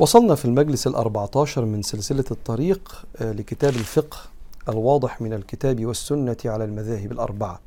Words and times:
وصلنا 0.00 0.34
في 0.34 0.44
المجلس 0.44 0.86
الأربعة 0.86 1.30
عشر 1.36 1.64
من 1.64 1.82
سلسلة 1.82 2.24
الطريق 2.30 3.04
آه، 3.16 3.32
لكتاب 3.32 3.74
الفقه 3.74 4.18
الواضح 4.68 5.20
من 5.20 5.32
الكتاب 5.32 5.86
والسنة 5.86 6.36
على 6.44 6.64
المذاهب 6.64 7.12
الأربعة 7.12 7.60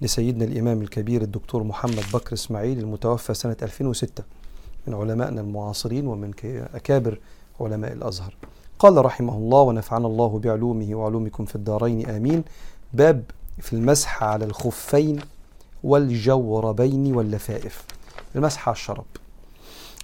لسيدنا 0.00 0.44
الإمام 0.44 0.82
الكبير 0.82 1.22
الدكتور 1.22 1.62
محمد 1.62 2.04
بكر 2.14 2.32
إسماعيل 2.34 2.78
المتوفى 2.78 3.34
سنة 3.34 3.56
2006 3.62 4.24
من 4.86 4.94
علمائنا 4.94 5.40
المعاصرين 5.40 6.06
ومن 6.06 6.32
أكابر 6.74 7.18
علماء 7.60 7.92
الأزهر. 7.92 8.34
قال 8.78 9.04
رحمه 9.04 9.36
الله 9.36 9.60
ونفعنا 9.60 10.06
الله 10.06 10.38
بعلومه 10.38 10.94
وعلومكم 10.94 11.44
في 11.44 11.56
الدارين 11.56 12.10
آمين. 12.10 12.44
باب 12.92 13.22
في 13.58 13.72
المسح 13.72 14.24
على 14.24 14.44
الخفين 14.44 15.20
والجوربين 15.84 17.14
واللفائف. 17.14 17.84
المسح 18.36 18.68
على 18.68 18.74
الشراب 18.74 19.04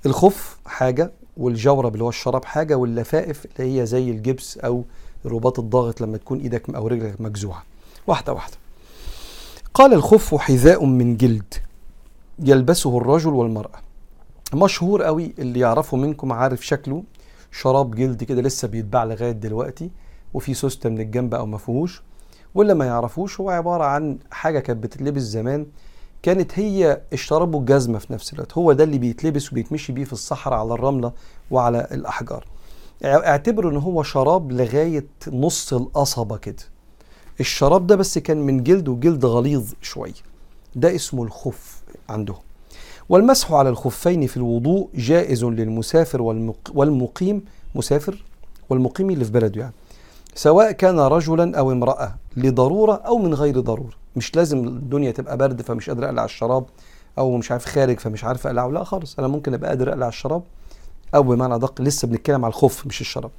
الخف 0.07 0.59
حاجة 0.67 1.13
والجورب 1.39 1.95
اللي 1.95 2.05
هو 2.05 2.09
الشراب 2.09 2.45
حاجة 2.45 2.75
واللفائف 2.75 3.47
اللي 3.47 3.81
هي 3.81 3.87
زي 3.87 4.11
الجبس 4.11 4.59
أو 4.59 4.85
الرباط 5.25 5.59
الضاغط 5.59 6.01
لما 6.01 6.17
تكون 6.17 6.41
إيدك 6.41 6.71
أو 6.71 6.87
رجلك 6.87 7.21
مجزوعة 7.21 7.63
واحدة 8.07 8.33
واحدة. 8.33 8.57
قال 9.75 9.95
الخف 9.95 10.35
حذاء 10.35 10.85
من 10.85 11.17
جلد. 11.17 11.55
يلبسه 12.39 12.99
الرجل 12.99 13.31
والمرأة. 13.31 13.81
مشهور 14.55 15.03
قوي 15.03 15.35
اللي 15.39 15.61
يعرفه 15.61 15.97
منكم 15.97 16.33
عارف 16.33 16.67
شكله؟ 16.67 17.03
شراب 17.53 17.95
جلد 17.95 18.25
كده 18.25 18.43
لسه 18.43 18.69
بيتباع 18.69 19.05
لغاية 19.05 19.33
دلوقتي 19.33 19.91
وفي 20.35 20.55
سوستة 20.55 20.91
من 20.91 21.01
الجنب 21.01 21.35
أو 21.35 21.47
ما 21.47 21.59
فيهوش. 21.59 22.03
واللي 22.55 22.75
ما 22.75 22.85
يعرفوش 22.85 23.41
هو 23.41 23.51
عبارة 23.51 23.85
عن 23.85 24.19
حاجة 24.31 24.59
كانت 24.59 24.83
بتتلبس 24.83 25.23
زمان 25.23 25.67
كانت 26.23 26.59
هي 26.59 27.01
الشراب 27.13 27.55
والجزمة 27.55 27.99
في 27.99 28.13
نفس 28.13 28.33
الوقت. 28.33 28.53
هو 28.59 28.73
ده 28.73 28.85
اللي 28.85 28.99
بيتلبس 28.99 29.53
وبيتمشي 29.53 29.93
بيه 29.93 30.05
في 30.05 30.13
الصحراء 30.13 30.59
على 30.59 30.75
الرملة 30.75 31.13
وعلى 31.51 31.89
الأحجار. 31.93 32.45
اعتبروا 33.05 33.71
إن 33.71 33.77
هو 33.77 34.03
شراب 34.03 34.53
لغاية 34.53 35.07
نص 35.33 35.73
القصبة 35.73 36.37
كده. 36.37 36.63
الشراب 37.41 37.87
ده 37.87 37.97
بس 37.97 38.19
كان 38.19 38.37
من 38.37 38.63
جلد 38.63 38.89
وجلد 38.89 39.25
غليظ 39.25 39.73
شوية. 39.83 40.13
ده 40.77 40.95
اسمه 40.95 41.23
الخف 41.23 41.83
عندهم. 42.09 42.37
والمسح 43.09 43.53
على 43.53 43.69
الخفين 43.69 44.27
في 44.27 44.37
الوضوء 44.37 44.89
جائز 44.95 45.45
للمسافر 45.45 46.23
والمق- 46.23 46.73
والمقيم 46.75 47.45
مسافر 47.75 48.25
والمقيم 48.71 49.11
اللي 49.11 49.25
في 49.25 49.31
بلده 49.33 49.61
يعني. 49.61 49.73
سواء 50.35 50.73
كان 50.73 51.01
رجلا 51.01 51.59
أو 51.59 51.73
امرأة 51.73 52.15
لضرورة 52.37 52.95
أو 52.95 53.19
من 53.19 53.35
غير 53.35 53.61
ضرورة. 53.61 53.93
مش 54.19 54.37
لازم 54.37 54.69
الدنيا 54.69 55.11
تبقى 55.11 55.37
برد 55.37 55.63
فمش 55.63 55.91
قادر 55.91 56.05
أقلع 56.05 56.25
الشراب 56.25 56.65
أو 57.19 57.37
مش 57.37 57.51
عارف 57.53 57.65
خارج 57.65 58.01
فمش 58.01 58.25
عارف 58.25 58.47
أقلعه. 58.47 58.69
لا 58.69 58.85
خالص 58.85 59.19
أنا 59.19 59.29
ممكن 59.29 59.55
أبقى 59.55 59.69
قادر 59.69 59.89
أقلع 59.91 60.09
الشراب 60.09 60.43
أو 61.15 61.23
بمعنى 61.23 61.55
أدق 61.55 61.83
لسه 61.83 62.09
بنتكلم 62.09 62.45
على 62.45 62.51
الخف 62.53 62.87
مش 62.87 63.01
الشراب. 63.01 63.31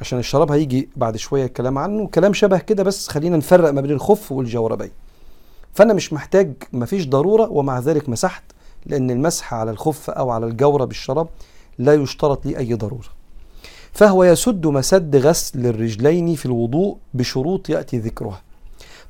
عشان 0.00 0.18
الشراب 0.18 0.52
هيجي 0.52 0.88
بعد 0.96 1.16
شوية 1.16 1.44
الكلام 1.44 1.78
عنه 1.78 2.06
كلام 2.06 2.32
شبه 2.32 2.58
كده 2.58 2.82
بس 2.82 3.08
خلينا 3.08 3.36
نفرق 3.36 3.70
ما 3.70 3.80
بين 3.80 3.90
الخف 3.90 4.32
والجوربين 4.32 4.90
فأنا 5.74 5.94
مش 5.94 6.12
محتاج 6.12 6.52
مفيش 6.72 7.08
ضرورة 7.08 7.48
ومع 7.52 7.78
ذلك 7.78 8.08
مسحت 8.08 8.42
لأن 8.86 9.10
المسح 9.10 9.54
على 9.54 9.70
الخف 9.70 10.10
أو 10.10 10.30
على 10.30 10.46
الجورب 10.46 10.90
الشراب 10.90 11.28
لا 11.78 11.94
يشترط 11.94 12.46
لي 12.46 12.58
أي 12.58 12.74
ضرورة. 12.74 13.08
فهو 13.92 14.24
يسد 14.24 14.66
مسد 14.66 15.16
غسل 15.16 15.66
الرجلين 15.66 16.34
في 16.34 16.46
الوضوء 16.46 16.96
بشروط 17.14 17.70
يأتي 17.70 17.98
ذكرها. 17.98 18.40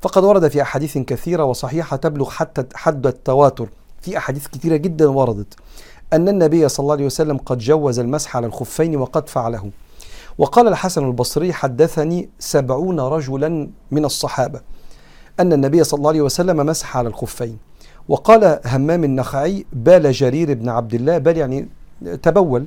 فقد 0.01 0.23
ورد 0.23 0.47
في 0.47 0.61
أحاديث 0.61 0.97
كثيرة 0.97 1.43
وصحيحة 1.43 1.97
تبلغ 1.97 2.29
حتى 2.29 2.63
حد 2.75 3.07
التواتر. 3.07 3.69
في 4.01 4.17
أحاديث 4.17 4.47
كثيرة 4.47 4.75
جدا 4.75 5.09
وردت. 5.09 5.53
أن 6.13 6.29
النبي 6.29 6.69
صلى 6.69 6.83
الله 6.83 6.93
عليه 6.93 7.05
وسلم 7.05 7.37
قد 7.37 7.57
جوز 7.57 7.99
المسح 7.99 8.37
على 8.37 8.47
الخفين 8.47 8.95
وقد 8.95 9.29
فعله. 9.29 9.71
وقال 10.37 10.67
الحسن 10.67 11.07
البصري 11.07 11.53
حدثني 11.53 12.29
سبعون 12.39 12.99
رجلا 12.99 13.69
من 13.91 14.05
الصحابة. 14.05 14.61
أن 15.39 15.53
النبي 15.53 15.83
صلى 15.83 15.97
الله 15.97 16.09
عليه 16.09 16.21
وسلم 16.21 16.65
مسح 16.65 16.97
على 16.97 17.09
الخفين. 17.09 17.57
وقال 18.09 18.59
همام 18.65 19.03
النخعي 19.03 19.65
بال 19.73 20.11
جرير 20.11 20.53
بن 20.53 20.69
عبد 20.69 20.93
الله 20.93 21.17
بال 21.17 21.37
يعني 21.37 21.69
تبول. 22.23 22.65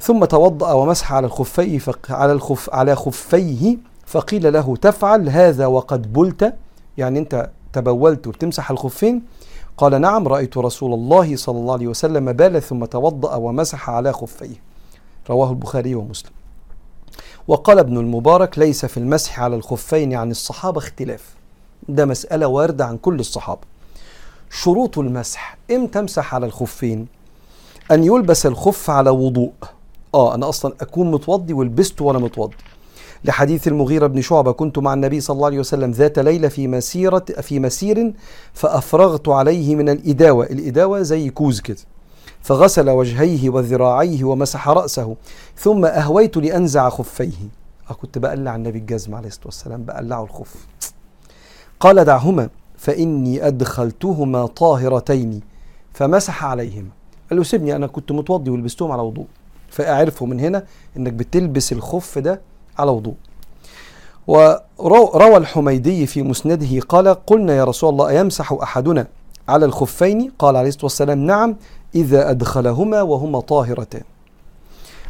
ثم 0.00 0.24
توضأ 0.24 0.72
ومسح 0.72 1.12
على 1.12 1.26
الخفي 1.26 1.78
فق 1.78 2.12
على 2.12 2.32
الخف 2.32 2.74
على 2.74 2.96
خفيه. 2.96 3.76
فقيل 4.14 4.52
له 4.52 4.76
تفعل 4.76 5.28
هذا 5.28 5.66
وقد 5.66 6.12
بلت. 6.12 6.54
يعني 6.98 7.18
انت 7.18 7.50
تبولت 7.72 8.26
وبتمسح 8.26 8.70
الخفين. 8.70 9.22
قال 9.76 10.00
نعم 10.00 10.28
رأيت 10.28 10.58
رسول 10.58 10.94
الله 10.94 11.36
صلى 11.36 11.58
الله 11.58 11.72
عليه 11.72 11.86
وسلم 11.86 12.32
بال 12.32 12.62
ثم 12.62 12.84
توضأ 12.84 13.34
ومسح 13.34 13.90
على 13.90 14.12
خفيه. 14.12 14.56
رواه 15.30 15.50
البخاري 15.50 15.94
ومسلم. 15.94 16.30
وقال 17.48 17.78
ابن 17.78 17.98
المبارك 17.98 18.58
ليس 18.58 18.86
في 18.86 18.96
المسح 18.96 19.40
على 19.40 19.56
الخفين 19.56 20.14
عن 20.14 20.30
الصحابة 20.30 20.78
اختلاف. 20.78 21.34
ده 21.88 22.04
مسألة 22.06 22.46
واردة 22.46 22.84
عن 22.86 22.96
كل 22.96 23.20
الصحابة. 23.20 23.60
شروط 24.50 24.98
المسح 24.98 25.56
إمتى 25.70 25.98
امسح 25.98 26.34
على 26.34 26.46
الخفين؟ 26.46 27.06
أن 27.90 28.04
يلبس 28.04 28.46
الخف 28.46 28.90
على 28.90 29.10
وضوء. 29.10 29.52
آه 30.14 30.34
أنا 30.34 30.48
أصلا 30.48 30.74
أكون 30.80 31.10
متوضي 31.10 31.52
ولبسته 31.52 32.04
وأنا 32.04 32.18
متوضي. 32.18 32.56
لحديث 33.24 33.68
المغيرة 33.68 34.06
بن 34.06 34.20
شعبة 34.20 34.52
كنت 34.52 34.78
مع 34.78 34.94
النبي 34.94 35.20
صلى 35.20 35.34
الله 35.34 35.46
عليه 35.46 35.58
وسلم 35.58 35.90
ذات 35.90 36.18
ليلة 36.18 36.48
في 36.48 36.68
مسيرة 36.68 37.24
في 37.40 37.60
مسير 37.60 38.12
فأفرغت 38.52 39.28
عليه 39.28 39.76
من 39.76 39.88
الإداوة 39.88 40.46
الإداوة 40.46 41.02
زي 41.02 41.30
كوز 41.30 41.60
كده. 41.60 41.78
فغسل 42.42 42.90
وجهيه 42.90 43.50
وذراعيه 43.50 44.24
ومسح 44.24 44.68
رأسه 44.68 45.16
ثم 45.56 45.84
أهويت 45.84 46.36
لأنزع 46.36 46.88
خفيه. 46.88 47.32
آه 47.90 47.92
كنت 47.92 48.18
بقلع 48.18 48.56
النبي 48.56 48.78
الجزم 48.78 49.14
عليه 49.14 49.28
الصلاة 49.28 49.46
والسلام 49.46 49.84
بقلعه 49.84 50.24
الخف. 50.24 50.54
قال 51.80 52.04
دعهما 52.04 52.48
فإني 52.78 53.46
أدخلتهما 53.46 54.46
طاهرتين. 54.46 55.40
فمسح 55.92 56.44
عليهما. 56.44 56.88
قال 57.30 57.38
له 57.38 57.44
سيبني 57.44 57.76
أنا 57.76 57.86
كنت 57.86 58.12
متوضي 58.12 58.50
ولبستهم 58.50 58.92
على 58.92 59.02
وضوء 59.02 59.26
فأعرفوا 59.70 60.26
من 60.26 60.40
هنا 60.40 60.64
إنك 60.96 61.12
بتلبس 61.12 61.72
الخف 61.72 62.18
ده 62.18 62.40
على 62.78 62.90
وضوء. 62.90 63.14
وروى 64.78 65.36
الحميدي 65.36 66.06
في 66.06 66.22
مسنده 66.22 66.80
قال 66.88 67.08
قلنا 67.26 67.56
يا 67.56 67.64
رسول 67.64 67.90
الله 67.90 68.08
أيمسح 68.08 68.52
أحدنا 68.52 69.06
على 69.48 69.64
الخفين؟ 69.64 70.32
قال 70.38 70.56
عليه 70.56 70.68
الصلاة 70.68 70.84
والسلام 70.84 71.18
نعم 71.18 71.56
إذا 71.94 72.30
أدخلهما 72.30 73.02
وهما 73.02 73.40
طاهرتان. 73.40 74.02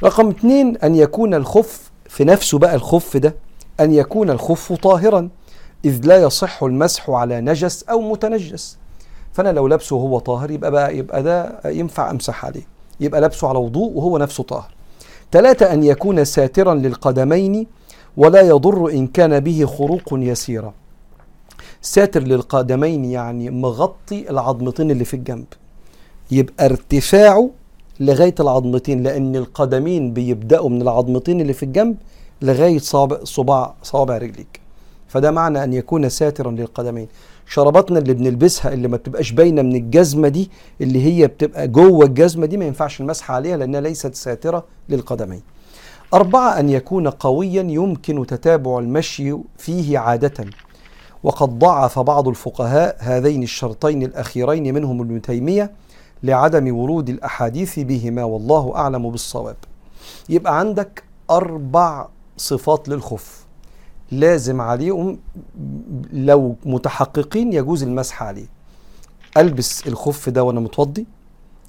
رقم 0.04 0.28
اثنين 0.28 0.76
أن 0.76 0.94
يكون 0.94 1.34
الخف 1.34 1.90
في 2.08 2.24
نفسه 2.24 2.58
بقى 2.58 2.74
الخف 2.74 3.16
ده 3.16 3.34
أن 3.80 3.94
يكون 3.94 4.30
الخف 4.30 4.72
طاهرا 4.72 5.28
إذ 5.84 6.00
لا 6.06 6.22
يصح 6.22 6.62
المسح 6.62 7.10
على 7.10 7.40
نجس 7.40 7.82
أو 7.82 8.00
متنجس. 8.00 8.78
فأنا 9.32 9.52
لو 9.52 9.66
لابسه 9.68 9.96
وهو 9.96 10.18
طاهر 10.18 10.50
يبقى 10.50 10.70
بقى 10.70 10.96
يبقى 10.96 11.22
ده 11.22 11.60
ينفع 11.64 12.10
أمسح 12.10 12.44
عليه. 12.44 12.66
يبقى 13.00 13.20
لابسه 13.20 13.48
على 13.48 13.58
وضوء 13.58 13.92
وهو 13.92 14.18
نفسه 14.18 14.42
طاهر. 14.42 14.73
ثلاثة 15.34 15.72
أن 15.72 15.84
يكون 15.84 16.24
ساترا 16.24 16.74
للقدمين 16.74 17.66
ولا 18.16 18.40
يضر 18.40 18.90
إن 18.90 19.06
كان 19.06 19.40
به 19.40 19.66
خروق 19.66 20.08
يسيرة 20.12 20.74
ساتر 21.82 22.22
للقدمين 22.22 23.04
يعني 23.04 23.50
مغطي 23.50 24.30
العظمتين 24.30 24.90
اللي 24.90 25.04
في 25.04 25.14
الجنب. 25.14 25.44
يبقى 26.30 26.66
ارتفاعه 26.66 27.50
لغاية 28.00 28.34
العظمتين 28.40 29.02
لأن 29.02 29.36
القدمين 29.36 30.12
بيبدأوا 30.12 30.68
من 30.68 30.82
العظمتين 30.82 31.40
اللي 31.40 31.52
في 31.52 31.62
الجنب 31.62 31.96
لغاية 32.42 32.78
صابع 32.78 33.18
صباع 33.24 33.74
صوابع 33.82 34.18
رجليك. 34.18 34.60
فده 35.14 35.30
معنى 35.30 35.64
أن 35.64 35.72
يكون 35.72 36.08
ساترا 36.08 36.50
للقدمين. 36.50 37.08
شراباتنا 37.46 37.98
اللي 37.98 38.14
بنلبسها 38.14 38.72
اللي 38.72 38.88
ما 38.88 38.96
بتبقاش 38.96 39.32
باينة 39.32 39.62
من 39.62 39.76
الجزمة 39.76 40.28
دي 40.28 40.50
اللي 40.80 41.04
هي 41.04 41.26
بتبقى 41.26 41.68
جوه 41.68 42.06
الجزمة 42.06 42.46
دي 42.46 42.56
ما 42.56 42.64
ينفعش 42.64 43.00
المسح 43.00 43.30
عليها 43.30 43.56
لأنها 43.56 43.80
ليست 43.80 44.14
ساترة 44.14 44.64
للقدمين. 44.88 45.42
أربعة 46.14 46.60
أن 46.60 46.68
يكون 46.68 47.08
قويا 47.08 47.62
يمكن 47.62 48.26
تتابع 48.26 48.78
المشي 48.78 49.36
فيه 49.58 49.98
عادة. 49.98 50.44
وقد 51.22 51.58
ضعف 51.58 51.98
بعض 51.98 52.28
الفقهاء 52.28 52.96
هذين 52.98 53.42
الشرطين 53.42 54.02
الأخيرين 54.02 54.74
منهم 54.74 55.00
ابن 55.00 55.22
تيمية 55.22 55.72
لعدم 56.22 56.76
ورود 56.76 57.08
الأحاديث 57.08 57.78
بهما 57.78 58.24
والله 58.24 58.76
أعلم 58.76 59.10
بالصواب. 59.10 59.56
يبقى 60.28 60.58
عندك 60.58 61.02
أربع 61.30 62.08
صفات 62.36 62.88
للخف. 62.88 63.44
لازم 64.12 64.60
عليهم 64.60 65.18
لو 66.12 66.56
متحققين 66.64 67.52
يجوز 67.52 67.82
المسح 67.82 68.22
عليه. 68.22 68.46
ألبس 69.36 69.86
الخف 69.86 70.28
ده 70.28 70.44
وأنا 70.44 70.60
متوضي 70.60 71.06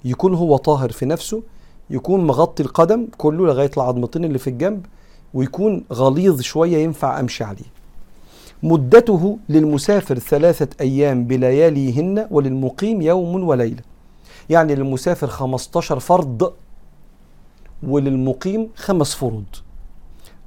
يكون 0.06 0.34
هو 0.34 0.58
طاهر 0.58 0.92
في 0.92 1.06
نفسه 1.06 1.44
يكون 1.90 2.28
مغطي 2.28 2.64
القدم 2.64 3.08
كله 3.18 3.46
لغاية 3.48 3.72
العظمتين 3.78 4.26
اللي 4.26 4.38
في 4.40 4.50
الجنب 4.50 4.86
ويكون 5.34 5.84
غليظ 5.94 6.42
شوية 6.42 6.78
ينفع 6.78 7.20
أمشي 7.20 7.44
عليه. 7.44 7.76
مدته 8.64 9.38
للمسافر 9.50 10.20
ثلاثة 10.20 10.68
أيام 10.81 11.26
بلياليهن 11.26 12.28
وللمقيم 12.31 13.02
يوم 13.02 13.44
وليلة. 13.44 13.81
يعني 14.50 14.76
للمسافر 14.76 15.28
15 15.28 16.00
فرض 16.00 16.54
وللمقيم 17.84 18.70
خمس 18.76 19.16
فروض. 19.16 19.44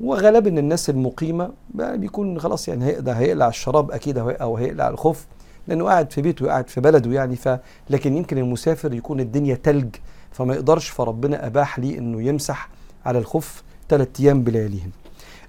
وغالبا 0.01 0.59
الناس 0.59 0.91
المقيمة 0.91 1.51
بيكون 1.75 2.41
خلاص 2.41 2.69
يعني 2.69 2.85
هيقدر 2.85 3.13
هيقلع 3.13 3.49
الشراب 3.49 3.91
أكيد 3.91 4.19
أو 4.19 4.57
هيقلع 4.57 4.89
الخف 4.89 5.27
لأنه 5.69 5.85
قاعد 5.85 6.13
في 6.13 6.23
بيته 6.23 6.47
قاعد 6.47 6.69
في 6.69 6.81
بلده 6.81 7.11
يعني 7.11 7.37
ف 7.37 7.49
لكن 7.91 8.17
يمكن 8.17 8.39
المسافر 8.39 8.95
يكون 8.95 9.21
الدنيا 9.21 9.55
تلج 9.55 9.89
فما 10.33 10.55
يقدرش 10.55 10.89
فربنا 10.89 11.47
أباح 11.47 11.79
لي 11.79 11.99
إنه 11.99 12.23
يمسح 12.23 12.69
على 13.07 13.19
الخف 13.19 13.63
ثلاث 13.89 14.09
أيام 14.21 14.43
بلياليهم. 14.43 14.91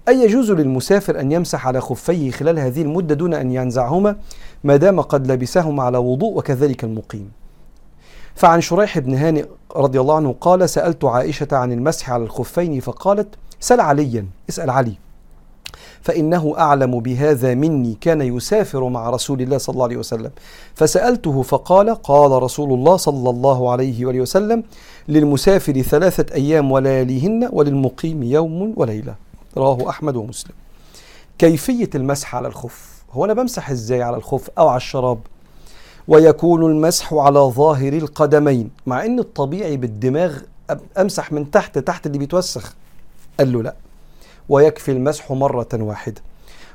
أي 0.08 0.24
يجوز 0.24 0.52
للمسافر 0.52 1.20
أن 1.20 1.32
يمسح 1.32 1.68
على 1.68 1.82
خفيه 1.82 2.32
خلال 2.32 2.60
هذه 2.60 2.82
المدة 2.82 3.16
دون 3.16 3.34
أن 3.34 3.52
ينزعهما 3.52 4.16
ما 4.64 4.76
دام 4.76 5.02
قد 5.02 5.32
لبسهما 5.32 5.84
على 5.84 5.98
وضوء 5.98 6.38
وكذلك 6.38 6.84
المقيم. 6.84 7.32
فعن 8.36 8.62
شريح 8.62 9.00
بن 9.00 9.14
هانئ 9.16 9.46
رضي 9.76 10.00
الله 10.00 10.16
عنه 10.16 10.36
قال 10.42 10.70
سألت 10.70 11.06
عائشة 11.06 11.48
عن 11.52 11.72
المسح 11.72 12.12
على 12.12 12.24
الخفين 12.24 12.80
فقالت 12.80 13.36
سل 13.60 13.80
عليا 13.80 14.26
اسأل 14.50 14.70
علي. 14.70 14.94
فإنه 16.02 16.56
أعلم 16.58 17.00
بهذا 17.00 17.56
مني 17.56 17.98
كان 18.02 18.22
يسافر 18.22 18.90
مع 18.90 19.10
رسول 19.10 19.42
الله 19.42 19.58
صلى 19.58 19.74
الله 19.74 19.84
عليه 19.84 19.98
وسلم. 19.98 20.32
فسألته 20.76 21.42
فقال 21.42 21.96
قال 21.96 22.44
رسول 22.44 22.74
الله 22.74 22.98
صلى 22.98 23.30
الله 23.30 23.72
عليه 23.72 24.06
وسلم 24.06 24.64
للمسافر 25.08 25.82
ثلاثة 25.82 26.36
أيام 26.36 26.72
ولياليهن 26.72 27.50
وللمقيم 27.52 28.24
يوم 28.24 28.74
وليلة. 28.78 29.16
رواه 29.58 29.90
أحمد 29.90 30.16
ومسلم. 30.16 30.54
كيفية 31.38 31.90
المسح 31.96 32.36
على 32.36 32.48
الخف؟ 32.48 33.04
هو 33.12 33.26
أنا 33.26 33.34
بمسح 33.34 33.70
إزاي 33.70 34.04
على 34.04 34.18
الخف 34.18 34.50
أو 34.58 34.68
على 34.68 34.78
الشراب؟ 34.78 35.20
ويكون 36.08 36.66
المسح 36.66 37.14
على 37.14 37.40
ظاهر 37.40 37.94
القدمين 37.94 38.70
مع 38.86 39.06
إن 39.06 39.20
الطبيعي 39.20 39.78
بالدماغ 39.78 40.38
أمسح 40.98 41.32
من 41.32 41.52
تحت 41.52 41.78
تحت 41.78 42.06
اللي 42.06 42.18
بيتوسخ. 42.18 42.76
قال 43.40 43.54
له 43.54 43.64
لا. 43.64 43.76
ويكفي 44.50 44.92
المسح 44.92 45.32
مرة 45.32 45.68
واحدة. 45.74 46.22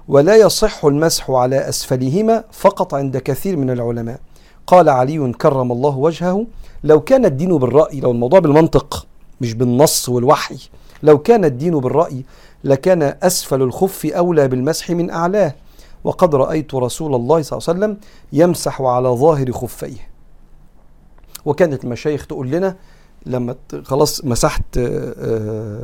ولا 0.08 0.36
يصح 0.36 0.84
المسح 0.84 1.30
على 1.30 1.68
أسفلهما 1.68 2.44
فقط 2.52 2.94
عند 2.94 3.16
كثير 3.16 3.56
من 3.56 3.70
العلماء. 3.70 4.20
قال 4.66 4.88
علي 4.88 5.32
كرم 5.32 5.72
الله 5.72 5.96
وجهه 5.96 6.46
لو 6.84 7.00
كان 7.00 7.24
الدين 7.24 7.58
بالرأي 7.58 8.00
لو 8.00 8.10
الموضوع 8.10 8.38
بالمنطق 8.38 9.06
مش 9.40 9.54
بالنص 9.54 10.08
والوحي 10.08 10.58
لو 11.02 11.18
كان 11.18 11.44
الدين 11.44 11.80
بالرأي 11.80 12.24
لكان 12.64 13.02
أسفل 13.22 13.62
الخف 13.62 14.06
أولى 14.06 14.48
بالمسح 14.48 14.90
من 14.90 15.10
أعلاه. 15.10 15.54
وقد 16.04 16.34
رأيت 16.34 16.74
رسول 16.74 17.14
الله 17.14 17.42
صلى 17.42 17.58
الله 17.58 17.68
عليه 17.68 17.78
وسلم 17.78 17.96
يمسح 18.32 18.82
على 18.82 19.08
ظاهر 19.08 19.52
خفيه. 19.52 20.08
وكانت 21.44 21.84
المشايخ 21.84 22.26
تقول 22.26 22.50
لنا 22.50 22.76
لما 23.26 23.54
خلاص 23.84 24.24
مسحت 24.24 24.80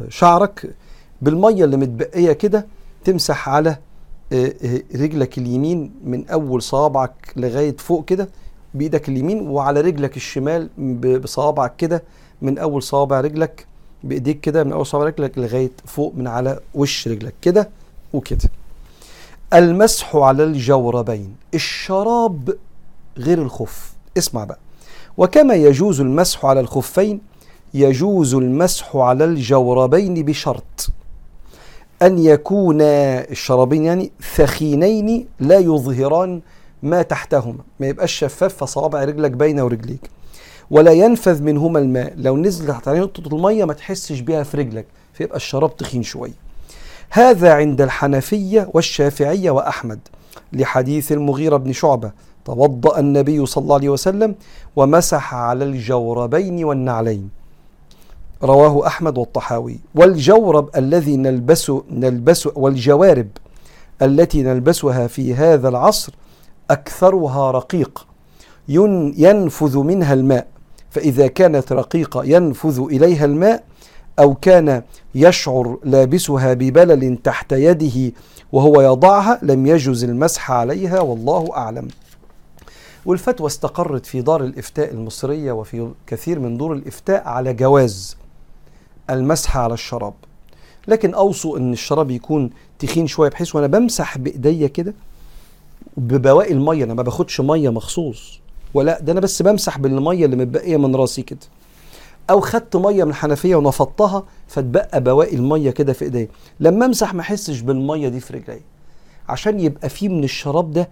شعرك 0.08 0.74
بالمية 1.22 1.64
اللي 1.64 1.76
متبقية 1.76 2.32
كده 2.32 2.66
تمسح 3.04 3.48
على 3.48 3.76
رجلك 4.94 5.38
اليمين 5.38 5.92
من 6.04 6.28
أول 6.28 6.62
صوابعك 6.62 7.32
لغاية 7.36 7.76
فوق 7.76 8.04
كده 8.04 8.28
بإيدك 8.74 9.08
اليمين 9.08 9.48
وعلى 9.48 9.80
رجلك 9.80 10.16
الشمال 10.16 10.68
بصوابعك 11.18 11.76
كده 11.76 12.02
من 12.42 12.58
أول 12.58 12.82
صوابع 12.82 13.20
رجلك 13.20 13.66
بإيديك 14.04 14.40
كده 14.40 14.64
من 14.64 14.72
أول 14.72 14.86
صوابع 14.86 15.06
رجلك 15.06 15.38
لغاية 15.38 15.70
فوق 15.86 16.12
من 16.16 16.26
على 16.26 16.60
وش 16.74 17.08
رجلك 17.08 17.34
كده 17.42 17.68
وكده. 18.12 18.50
المسح 19.54 20.16
على 20.16 20.44
الجوربين 20.44 21.34
الشراب 21.54 22.54
غير 23.18 23.42
الخف. 23.42 23.92
اسمع 24.18 24.44
بقى. 24.44 24.58
وكما 25.18 25.54
يجوز 25.54 26.00
المسح 26.00 26.44
على 26.46 26.60
الخفين 26.60 27.20
يجوز 27.74 28.34
المسح 28.34 28.96
على 28.96 29.24
الجوربين 29.24 30.14
بشرط 30.14 30.88
أن 32.02 32.18
يكونا 32.18 33.20
الشرابين 33.30 33.84
يعني 33.84 34.10
ثخينين 34.34 35.26
لا 35.40 35.58
يظهران 35.58 36.40
ما 36.82 37.02
تحتهما. 37.02 37.58
ما 37.80 37.86
يبقاش 37.86 38.12
شفاف 38.12 38.54
فصوابع 38.54 39.04
رجلك 39.04 39.30
باينة 39.30 39.64
ورجليك. 39.64 40.10
ولا 40.70 40.92
ينفذ 40.92 41.42
منهما 41.42 41.78
الماء. 41.78 42.12
لو 42.16 42.36
نزل 42.36 42.66
تحت 42.66 42.88
نقطة 42.88 43.36
المية 43.36 43.64
ما 43.64 43.72
تحسش 43.72 44.20
بيها 44.20 44.42
في 44.42 44.56
رجلك 44.56 44.86
فيبقى 45.12 45.36
الشراب 45.36 45.76
تخين 45.76 46.02
شوية. 46.02 46.32
هذا 47.10 47.52
عند 47.52 47.80
الحنفية 47.80 48.70
والشافعية 48.74 49.50
وأحمد. 49.50 50.00
لحديث 50.52 51.12
المغيرة 51.12 51.56
بن 51.56 51.72
شعبة. 51.72 52.12
توضأ 52.44 52.98
النبي 52.98 53.46
صلى 53.46 53.62
الله 53.62 53.74
عليه 53.74 53.88
وسلم 53.88 54.34
ومسح 54.76 55.34
على 55.34 55.64
الجوربين 55.64 56.64
والنعلين. 56.64 57.39
رواه 58.42 58.86
أحمد 58.86 59.18
والطحاوي. 59.18 59.78
والجورب 59.94 60.68
الذي 60.76 61.16
نلبس 61.16 61.72
نلبس 61.90 62.46
والجوارب 62.54 63.28
التي 64.02 64.42
نلبسها 64.42 65.06
في 65.06 65.34
هذا 65.34 65.68
العصر 65.68 66.12
أكثرها 66.70 67.50
رقيق 67.50 68.06
ينفذ 68.68 69.78
منها 69.78 70.14
الماء. 70.14 70.46
فإذا 70.90 71.26
كانت 71.26 71.72
رقيقة 71.72 72.24
ينفذ 72.24 72.80
إليها 72.80 73.24
الماء 73.24 73.64
أو 74.18 74.34
كان 74.34 74.82
يشعر 75.14 75.78
لابسها 75.84 76.54
ببلل 76.54 77.16
تحت 77.16 77.52
يده 77.52 78.12
وهو 78.52 78.80
يضعها 78.80 79.38
لم 79.42 79.66
يجز 79.66 80.04
المسح 80.04 80.50
عليها 80.50 81.00
والله 81.00 81.48
أعلم. 81.56 81.88
والفتوى 83.06 83.46
استقرت 83.46 84.06
في 84.06 84.22
دار 84.22 84.44
الإفتاء 84.44 84.90
المصرية 84.92 85.52
وفي 85.52 85.90
كثير 86.06 86.38
من 86.38 86.56
دور 86.56 86.72
الإفتاء 86.72 87.28
على 87.28 87.54
جواز. 87.54 88.16
المسح 89.10 89.56
على 89.56 89.74
الشراب. 89.74 90.14
لكن 90.88 91.14
أوصوا 91.14 91.58
أن 91.58 91.72
الشراب 91.72 92.10
يكون 92.10 92.50
تخين 92.78 93.06
شوية 93.06 93.30
بحيث 93.30 93.54
وأنا 93.56 93.66
بمسح 93.66 94.18
بإيديا 94.18 94.66
كده 94.66 94.94
ببواقي 95.96 96.52
المية 96.52 96.84
أنا 96.84 96.94
ما 96.94 97.02
باخدش 97.02 97.40
مية 97.40 97.68
مخصوص. 97.70 98.40
ولا 98.74 99.00
ده 99.00 99.12
أنا 99.12 99.20
بس 99.20 99.42
بمسح 99.42 99.78
بالمية 99.78 100.24
اللي 100.24 100.36
متبقية 100.36 100.76
من 100.76 100.96
راسي 100.96 101.22
كده. 101.22 101.38
أو 102.30 102.40
خدت 102.40 102.76
مية 102.76 103.04
من 103.04 103.10
الحنفية 103.10 103.56
ونفضتها 103.56 104.24
فتبقى 104.48 105.00
بواقي 105.00 105.36
المية 105.36 105.70
كده 105.70 105.92
في 105.92 106.04
إيديا. 106.04 106.28
لما 106.60 106.86
أمسح 106.86 107.14
ما 107.14 107.20
أحسش 107.20 107.60
بالمية 107.60 108.08
دي 108.08 108.20
في 108.20 108.32
رجلي. 108.32 108.60
عشان 109.28 109.60
يبقى 109.60 109.88
فيه 109.88 110.08
من 110.08 110.24
الشراب 110.24 110.72
ده 110.72 110.88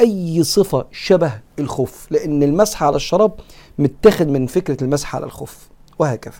أي 0.00 0.44
صفة 0.44 0.86
شبه 0.92 1.32
الخف 1.58 2.06
لأن 2.10 2.42
المسح 2.42 2.82
على 2.82 2.96
الشراب 2.96 3.32
متاخد 3.78 4.28
من 4.28 4.46
فكرة 4.46 4.84
المسح 4.84 5.16
على 5.16 5.26
الخف 5.26 5.68
وهكذا. 5.98 6.34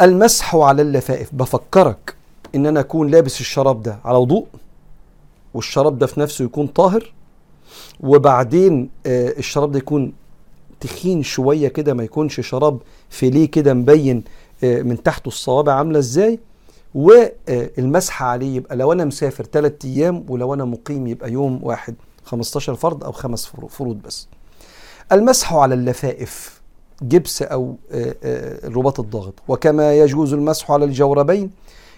المسح 0.00 0.54
على 0.56 0.82
اللفائف. 0.82 1.30
بفكرك 1.34 2.14
إن 2.54 2.66
أنا 2.66 2.80
أكون 2.80 3.08
لابس 3.10 3.40
الشراب 3.40 3.82
ده 3.82 3.98
على 4.04 4.18
وضوء 4.18 4.46
والشراب 5.54 5.98
ده 5.98 6.06
في 6.06 6.20
نفسه 6.20 6.44
يكون 6.44 6.66
طاهر 6.66 7.12
وبعدين 8.00 8.90
آه 9.06 9.28
الشراب 9.38 9.72
ده 9.72 9.78
يكون 9.78 10.12
تخين 10.80 11.22
شوية 11.22 11.68
كده 11.68 11.94
ما 11.94 12.04
يكونش 12.04 12.40
شراب 12.40 12.78
فيليه 13.10 13.50
كده 13.50 13.74
مبين 13.74 14.24
آه 14.64 14.82
من 14.82 15.02
تحته 15.02 15.28
الصوابع 15.28 15.72
عاملة 15.72 15.98
إزاي 15.98 16.38
والمسح 16.94 18.22
عليه 18.22 18.56
يبقى 18.56 18.76
لو 18.76 18.92
أنا 18.92 19.04
مسافر 19.04 19.44
ثلاث 19.44 19.72
أيام 19.84 20.24
ولو 20.28 20.54
أنا 20.54 20.64
مقيم 20.64 21.06
يبقى 21.06 21.32
يوم 21.32 21.60
واحد 21.62 21.94
15 22.24 22.74
فرد 22.74 23.04
أو 23.04 23.12
خمس 23.12 23.46
فروض 23.46 24.02
بس. 24.02 24.28
المسح 25.12 25.54
على 25.54 25.74
اللفائف 25.74 26.53
جبس 27.02 27.42
أو 27.42 27.76
الرباط 27.92 29.00
الضاغط 29.00 29.34
وكما 29.48 29.94
يجوز 29.94 30.32
المسح 30.32 30.70
على 30.70 30.84
الجوربين 30.84 31.50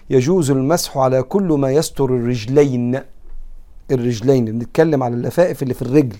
يجوز 0.09 0.51
المسح 0.51 0.97
على 0.97 1.23
كل 1.23 1.43
ما 1.43 1.71
يستر 1.71 2.05
الرجلين. 2.05 3.01
الرجلين 3.91 4.45
بنتكلم 4.45 5.03
على 5.03 5.13
اللفائف 5.13 5.63
اللي 5.63 5.73
في 5.73 5.81
الرجل 5.81 6.17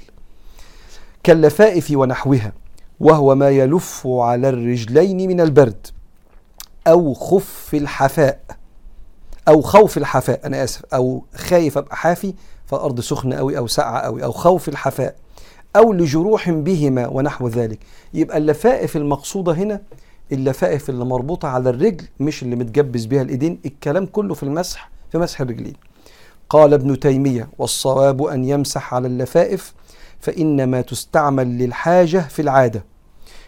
كاللفائف 1.23 1.91
ونحوها 1.91 2.53
وهو 2.99 3.35
ما 3.35 3.49
يلف 3.49 4.07
على 4.07 4.49
الرجلين 4.49 5.27
من 5.27 5.41
البرد 5.41 5.87
أو 6.87 7.13
خف 7.13 7.69
الحفاء 7.73 8.39
أو 9.47 9.61
خوف 9.61 9.97
الحفاء. 9.97 10.39
أنا 10.45 10.63
آسف 10.63 10.85
أو 10.93 11.23
خايف 11.35 11.77
أبقى 11.77 11.95
حافي 11.95 12.33
فالأرض 12.65 12.99
سخنة 12.99 13.35
قوي 13.35 13.57
أو 13.57 13.67
ساقعة 13.67 13.99
قوي 13.99 14.23
أو 14.23 14.31
خوف 14.31 14.69
الحفاء. 14.69 15.15
أو 15.75 15.93
لجروح 15.93 16.49
بهما 16.49 17.07
ونحو 17.07 17.47
ذلك. 17.47 17.79
يبقى 18.13 18.37
اللفائف 18.37 18.97
المقصودة 18.97 19.51
هنا 19.53 19.81
اللفائف 20.31 20.89
اللي 20.89 21.05
مربوطة 21.05 21.47
على 21.47 21.69
الرجل 21.69 22.05
مش 22.19 22.43
اللي 22.43 22.55
متجبس 22.55 23.05
بها 23.05 23.21
الإيدين 23.21 23.59
الكلام 23.65 24.05
كله 24.05 24.33
في 24.33 24.43
المسح 24.43 24.89
في 25.11 25.17
مسح 25.17 25.41
الرجلين. 25.41 25.73
قال 26.49 26.73
ابن 26.73 26.99
تيمية 26.99 27.49
والصواب 27.57 28.23
أن 28.23 28.45
يمسح 28.45 28.93
على 28.93 29.07
اللفائف 29.07 29.73
فإنما 30.19 30.81
تستعمل 30.81 31.57
للحاجة 31.57 32.19
في 32.19 32.41
العادة 32.41 32.85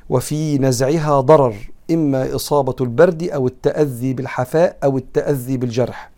وفي 0.09 0.57
نزعها 0.57 1.21
ضرر 1.21 1.55
إما 1.91 2.35
إصابة 2.35 2.75
البرد 2.81 3.23
أو 3.23 3.47
التأذي 3.47 4.13
بالحفاء 4.13 4.77
أو 4.83 4.97
التأذي 4.97 5.57
بالجرح. 5.57 6.08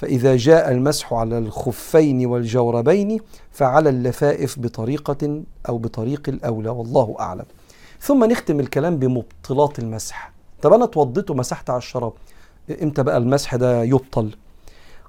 فإذا 0.00 0.36
جاء 0.36 0.70
المسح 0.70 1.12
على 1.12 1.38
الخفين 1.38 2.26
والجوربين 2.26 3.20
فعلى 3.50 3.88
اللفائف 3.88 4.58
بطريقة 4.58 5.42
أو 5.68 5.78
بطريق 5.78 6.28
الأولى 6.28 6.68
والله 6.70 7.16
أعلم. 7.20 7.44
ثم 8.00 8.24
نختم 8.24 8.60
الكلام 8.60 8.96
بمبطلات 8.96 9.78
المسح. 9.78 10.32
طب 10.62 10.72
أنا 10.72 10.84
اتوضيت 10.84 11.30
ومسحت 11.30 11.70
على 11.70 11.78
الشراب 11.78 12.12
إمتى 12.82 13.02
بقى 13.02 13.16
المسح 13.16 13.54
ده 13.54 13.82
يبطل؟ 13.82 14.30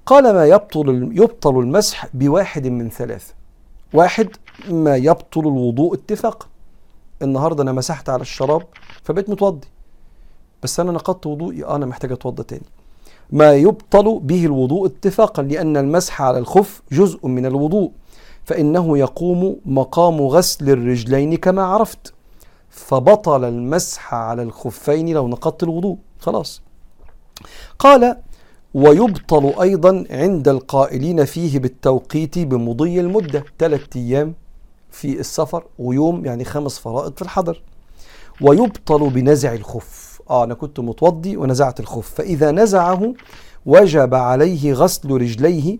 قال 0.05 0.33
ما 0.33 0.45
يبطل 0.45 1.09
يبطل 1.13 1.59
المسح 1.59 2.07
بواحد 2.13 2.67
من 2.67 2.89
ثلاث. 2.89 3.31
واحد 3.93 4.29
ما 4.69 4.95
يبطل 4.95 5.41
الوضوء 5.41 5.93
اتفاقا. 5.93 6.47
النهارده 7.21 7.63
أنا 7.63 7.71
مسحت 7.71 8.09
على 8.09 8.21
الشراب 8.21 8.63
فبقيت 9.03 9.29
متوضي. 9.29 9.67
بس 10.63 10.79
أنا 10.79 10.91
نقضت 10.91 11.25
وضوئي 11.27 11.65
آه 11.65 11.75
أنا 11.75 11.85
محتاج 11.85 12.11
أتوضى 12.11 12.43
تاني. 12.43 12.65
ما 13.31 13.53
يبطل 13.53 14.19
به 14.19 14.45
الوضوء 14.45 14.85
اتفاقا 14.85 15.43
لأن 15.43 15.77
المسح 15.77 16.21
على 16.21 16.37
الخف 16.37 16.81
جزء 16.91 17.27
من 17.27 17.45
الوضوء. 17.45 17.91
فإنه 18.43 18.97
يقوم 18.97 19.57
مقام 19.65 20.21
غسل 20.21 20.69
الرجلين 20.69 21.35
كما 21.35 21.63
عرفت. 21.63 22.13
فبطل 22.69 23.43
المسح 23.43 24.13
على 24.13 24.43
الخفين 24.43 25.09
لو 25.09 25.27
نقضت 25.27 25.63
الوضوء. 25.63 25.97
خلاص. 26.19 26.61
قال 27.79 28.17
ويبطل 28.73 29.53
أيضا 29.61 30.05
عند 30.09 30.47
القائلين 30.47 31.25
فيه 31.25 31.59
بالتوقيت 31.59 32.39
بمضي 32.39 32.99
المدة 32.99 33.43
ثلاثة 33.59 33.99
أيام 33.99 34.33
في 34.91 35.19
السفر 35.19 35.63
ويوم 35.79 36.25
يعني 36.25 36.45
خمس 36.45 36.79
فرائض 36.79 37.13
في 37.15 37.21
الحضر. 37.21 37.61
ويبطل 38.41 39.09
بنزع 39.09 39.53
الخف. 39.53 40.10
آه 40.31 40.43
أنا 40.43 40.53
كنت 40.53 40.79
متوضي 40.79 41.37
ونزعت 41.37 41.79
الخف. 41.79 42.13
فإذا 42.15 42.51
نزعه 42.51 43.13
وجب 43.65 44.15
عليه 44.15 44.73
غسل 44.73 45.11
رجليه 45.11 45.77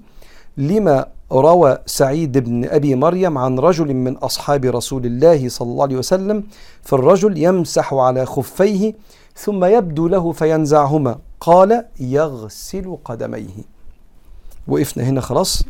لما 0.58 1.06
روى 1.32 1.78
سعيد 1.86 2.38
بن 2.38 2.66
أبي 2.66 2.96
مريم 2.96 3.38
عن 3.38 3.60
رجل 3.60 3.94
من 3.94 4.18
أصحاب 4.18 4.66
رسول 4.66 5.06
الله 5.06 5.50
صلى 5.50 5.72
الله 5.72 5.84
عليه 5.84 5.98
وسلم 5.98 6.44
في 6.82 6.94
الرجل 6.94 7.38
يمسح 7.38 7.94
على 7.94 8.26
خفيه 8.26 8.94
ثم 9.36 9.66
يبدو 9.66 10.08
له 10.08 10.32
فينزعهما. 10.32 11.20
قال 11.40 11.86
يغسل 12.00 12.98
قدميه. 13.06 13.64
وقفنا 14.68 15.04
هنا 15.04 15.22
خلاص 15.22 15.64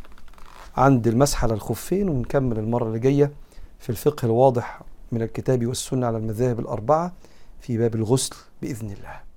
عند 0.78 1.08
المسح 1.08 1.44
على 1.44 1.54
الخفين 1.54 2.10
ونكمل 2.10 2.60
المرة 2.60 2.88
اللي 2.88 3.00
جاية 3.00 3.32
في 3.80 3.90
الفقه 3.90 4.26
الواضح 4.26 4.82
من 5.12 5.22
الكتاب 5.22 5.68
والسنة 5.68 6.08
على 6.08 6.18
المذاهب 6.18 6.60
الأربعة. 6.60 7.14
في 7.62 7.78
باب 7.78 7.96
الغسل 7.96 8.36
بإذن 8.62 8.92
الله. 8.92 9.31